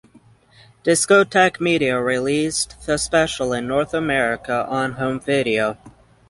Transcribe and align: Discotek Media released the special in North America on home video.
Discotek 0.83 1.59
Media 1.61 2.01
released 2.01 2.87
the 2.87 2.97
special 2.97 3.53
in 3.53 3.67
North 3.67 3.93
America 3.93 4.65
on 4.67 4.93
home 4.93 5.19
video. 5.19 5.77